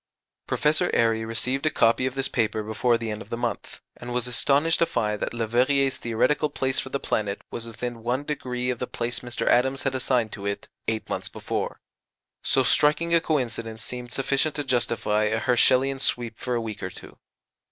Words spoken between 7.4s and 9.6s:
was within 1° of the place Mr.